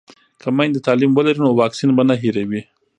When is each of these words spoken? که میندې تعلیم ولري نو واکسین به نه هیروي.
که 0.41 0.47
میندې 0.57 0.79
تعلیم 0.87 1.11
ولري 1.13 1.39
نو 1.45 1.49
واکسین 1.59 1.89
به 1.97 2.03
نه 2.09 2.15
هیروي. 2.23 2.61